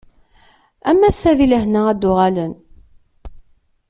[0.89, 2.53] Am wass-a di lehna ad d-uɣalen.